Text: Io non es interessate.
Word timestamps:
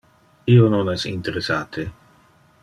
Io 0.53 0.69
non 0.75 0.89
es 0.93 1.05
interessate. 1.11 1.87